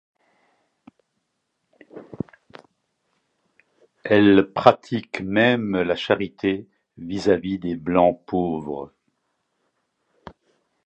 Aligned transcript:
Elle 4.03 4.51
pratique 4.51 5.21
même 5.21 5.73
la 5.79 5.95
charité 5.95 6.67
vis-à-vis 6.97 7.59
des 7.59 7.75
blancs 7.75 8.19
pauvres. 8.25 8.91